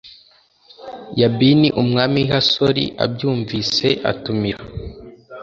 [1.19, 4.61] Yabini umwami w i Hasori abyumvise atumira